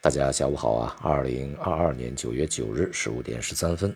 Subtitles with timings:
[0.00, 0.96] 大家下午好啊！
[1.02, 3.94] 二零二二年九月九日十五点十三分，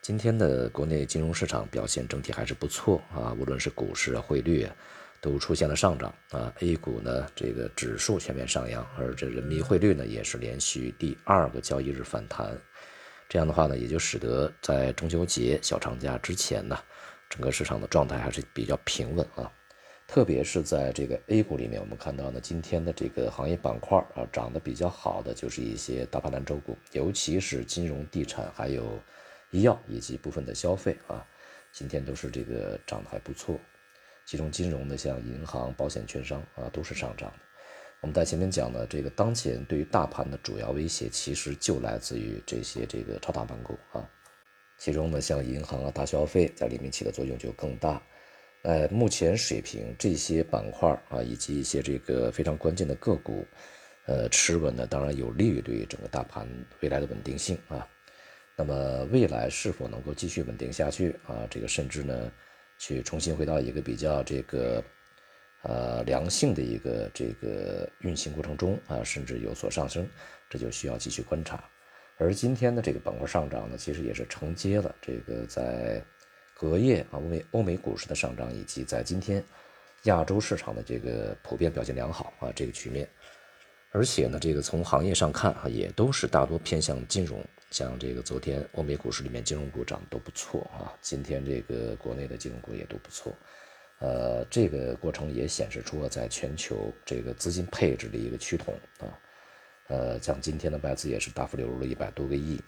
[0.00, 4.74] 今天的国内金融市场表现整体还是不错啊，无论是股市啊、汇率啊，
[5.20, 6.50] 都出现了上涨啊。
[6.60, 12.58] A 股呢，这个指数全面上扬，而这人民币汇率呢，也是连续第二个交易日反弹。
[13.28, 16.78] 这样的话呢，也就使得在中秋节小长假之前呢，
[17.28, 19.52] 整个市场的状态还是比较平稳啊。
[20.06, 29.00] 特别是在这个 A 股里面，我们看到呢，今天的这个行业板块啊，涨得比较好的就是一些大盘蓝筹股，尤其是金融、地产，还有
[29.50, 31.26] 医药以及部分的消费啊，
[31.72, 33.58] 今天都是这个涨得还不错。
[34.26, 37.38] 其中金融的像银行、保险、券商啊，都是上涨的。
[38.02, 44.06] 我们在前面讲的这个当前对于大盘的主要威胁，其实就来自于这些这个超大盘股啊，
[44.76, 48.02] 其中呢，像银行啊、大消费在里面起的作用就更大。
[48.62, 53.44] 呃，目前水平这些板块啊，以及一些这个非常关键的个股，
[54.06, 56.48] 呃，持稳呢，当然有利于对于整个大盘
[56.80, 57.84] 未来的稳定性啊。
[58.56, 61.44] 那么未来是否能够继续稳定下去啊？
[61.50, 62.30] 这个甚至呢，
[62.78, 64.84] 去重新回到一个比较这个
[65.62, 70.08] 呃良性的一个这个运行过程中啊，甚至有所上升，
[70.48, 71.68] 这就需要继续观察。
[72.16, 76.00] 而今天的这个板块上涨呢，其实也是承接了这个在。
[76.62, 79.42] 隔夜啊，欧美欧美股市的上涨，以及在今天
[80.04, 83.08] 亚洲市场的这个普遍表现良好啊，这个局面，
[83.90, 93.34] 而且呢，这个从行业上看啊，也都是大多偏向金融，像这个昨天欧美股市里面金融股涨得都不错啊，今天这个国内的金融股也都不错，
[93.98, 99.18] 呃，这个过程也显示出了在全球这个资金配置的一个趋同啊，
[99.88, 102.60] 呃，像今天的外资也是大幅流入了一百多个亿，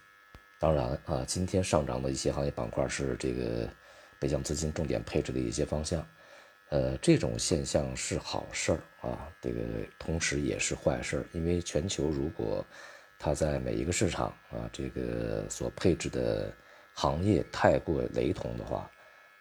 [0.59, 3.69] 当然啊，今天上涨的一些行业板块是这个。
[4.21, 6.07] 北向资金重点配置的一些方向，
[6.71, 9.61] 呃，这种现象是好事啊，这个
[9.99, 12.65] 同时也是坏事，因为全球如果
[13.19, 16.51] 它在每一个市场啊，这个所配置的
[16.95, 18.91] 行业太过雷同的话，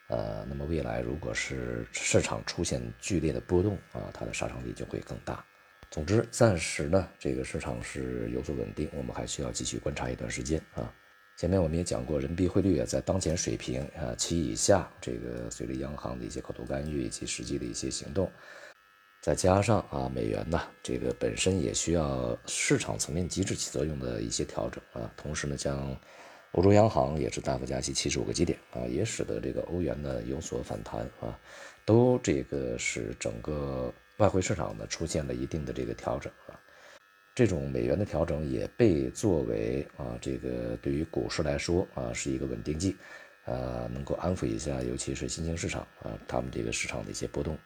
[0.10, 5.46] 呃，那么未来如果是市场出现剧烈的波动啊，它的杀伤力就会更大。
[5.90, 10.94] 总之，暂时呢，这个市场是有所稳定，我们还需要继续观察一段时间啊。
[11.36, 18.32] 前面我们也讲过，人民币汇率啊在当前水平啊七以下，这个随着央行的一些口头干预以及实际的一些行动，
[19.22, 25.98] 再加上啊美元呢这个本身也需要市场层面机制起作用的一些调整啊，同时呢像
[26.52, 31.38] 欧洲央行也是大幅加息七十五个基点啊，也使得这个欧元呢有所反弹啊，
[31.84, 36.32] 都这个使整个外汇市场呢出现了一定的这个调整。
[37.36, 42.96] 这种美元的调整也被作为啊，这个对于股市来说啊，是一个稳定剂，
[43.46, 47.58] 呃，能够安抚一下，尤其是新兴市场啊，他们这个市场的一些波动。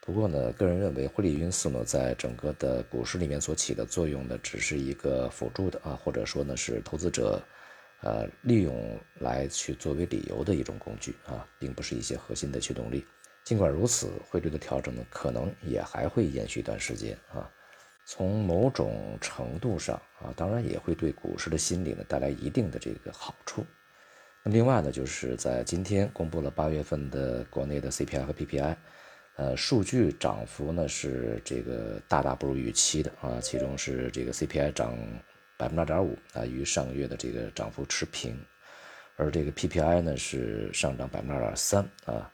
[0.00, 7.42] 不过呢，个人认为汇率因素呢，在整个的股市里面所起的作用呢，只是一个辅助的啊，或者说呢，是投资者
[8.00, 13.04] 呃利用来去作为理由的一种工具啊，并不是一些核心的驱动力。
[13.44, 17.50] 尽管如此，汇率的调整呢，可能也还会延续一段时间啊。
[18.10, 23.66] 从某种程度上啊，当然也会对股市的心理呢带来一定的这个好处。
[24.42, 28.76] 那另外呢，就是在今天公布了八月份的国内的 CPI 和 PPI，
[29.36, 33.38] 呃，数据涨幅呢是这个大大不如预期的啊。
[33.42, 34.96] 其中是这个 CPI 涨
[35.58, 38.42] 百分之二点五啊，与上个月的这个涨幅持平，
[39.16, 42.32] 而这个 PPI 呢是上涨百分之二点三啊，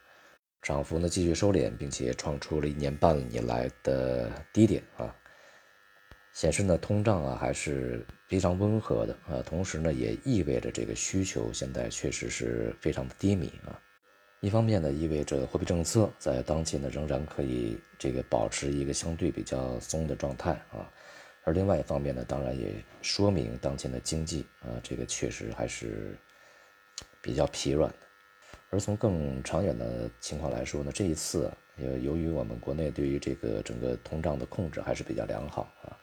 [0.61, 5.13] 涨幅呢继续收敛，并且创出了一年半以来的低点啊。
[6.35, 13.79] 显示呢，通胀啊还是非常温和的啊，同时呢，也意味着这个需求现在确实是非常的低迷啊。
[14.41, 20.91] 一方面呢，意味着货币政策在当前呢仍然可以这个保持一个相对比较松的状态啊，
[21.45, 26.17] 而另外一方面呢，当然也说明当前的经济啊，这个确实还是
[27.21, 27.97] 比较疲软的。
[28.71, 35.94] 而从更长远的情况来说呢，这一次呃，由于我们国内对于这个整个通胀的控制还是比较良好啊。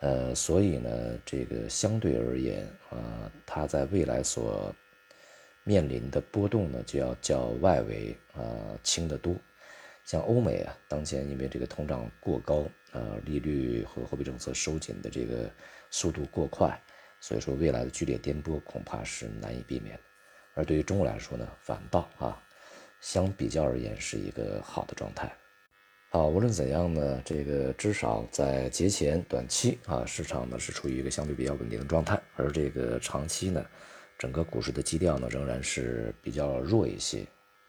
[0.00, 4.74] 呃，所以呢，这个相对而言啊，它在未来所
[5.62, 8.42] 面临的波动呢，就要较外围啊
[8.82, 9.34] 轻得多。
[10.04, 15.50] 像欧美啊，当前因为这个通胀过高啊，利率和货币政策收紧的这个
[15.90, 16.80] 速度过快，
[17.20, 20.02] 所以说未来的剧烈颠簸恐怕是难以避免的。
[20.54, 22.42] 而对于中国来说呢，反倒啊，
[23.02, 25.30] 相比较而言是一个好的状态。
[26.12, 33.64] 好，无论怎样呢，这个至少在节前短期啊，市场呢是处于一个相对比较稳定的状态，而这个长期呢，
[34.18, 37.24] 整个股市的基调呢仍然是比较弱一些。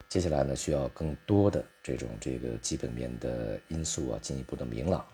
[0.08, 5.06] 接下来呢，需要更多的这种这个基本面的因素啊进一步的明朗，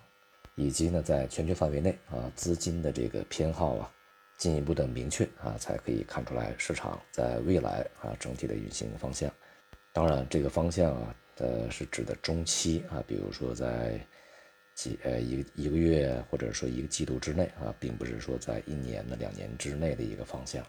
[0.54, 3.92] 以及呢在全球范围内啊资金的这个偏好啊
[4.38, 9.30] 进一步的明确啊，才可以看出来市场在未来啊整体的运行方向。
[9.92, 13.98] 当然，这个方向啊，呃是指的中期啊，比如说在
[14.74, 20.64] 几呃一个一个月或者说一个季度之内啊，并不是说在一年的两年之内的一个方向。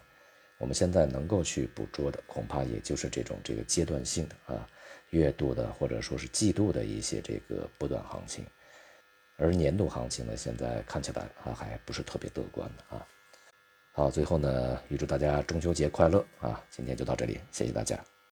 [0.58, 4.68] 我们现在能够去捕捉的，恐怕也就是这种这个阶段性的啊，
[5.10, 8.44] 月度的或者说是季度的一些这个波段行情。
[9.36, 13.06] 而年度行情呢，现在看起来啊，还不是特别乐观的啊。
[13.92, 16.62] 好，最后呢，预祝大家中秋节快乐啊！
[16.70, 17.98] 今天就到这里，谢谢大家。